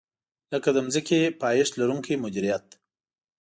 [0.53, 2.67] لکه د ځمکې پایښت لرونکې مدیریت.